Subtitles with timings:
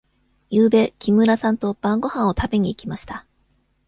[0.49, 3.27] ゆうべ木村さんと晩ごはんを食べに行きました。